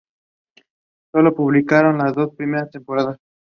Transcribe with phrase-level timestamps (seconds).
[1.11, 3.19] Solo publicaron las dos primeras temporadas.